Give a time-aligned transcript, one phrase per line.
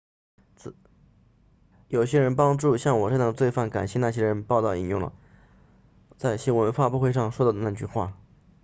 [1.89, 5.13] 有人帮助像我这样的罪犯感谢那些人报道引用了
[6.17, 8.17] siriporn 在新闻发布会上说的那句话